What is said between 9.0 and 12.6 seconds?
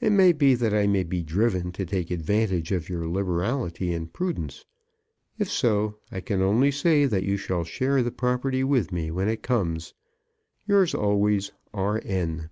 when it comes. Yours always, R. N.